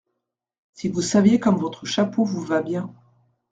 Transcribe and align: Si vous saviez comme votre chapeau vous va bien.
Si 0.73 0.89
vous 0.89 1.03
saviez 1.03 1.39
comme 1.39 1.59
votre 1.59 1.85
chapeau 1.85 2.23
vous 2.23 2.41
va 2.43 2.63
bien. 2.63 2.91